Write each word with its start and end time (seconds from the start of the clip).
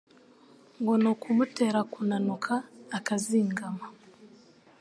ngo 0.79 0.93
ni 1.01 1.07
ukumutera 1.13 1.79
kunanuka 1.91 2.53
akazingama 2.97 3.85